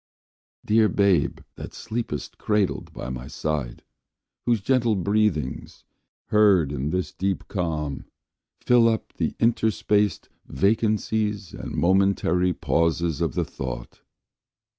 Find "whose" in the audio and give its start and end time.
4.47-4.59